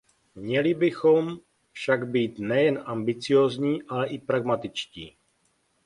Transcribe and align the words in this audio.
Měli 0.35 0.73
bychom 0.73 1.37
však 1.71 2.07
být 2.07 2.39
nejen 2.39 2.83
ambiciózní, 2.85 3.83
ale 3.83 4.07
i 4.09 4.19
pragmatičtí. 4.19 5.17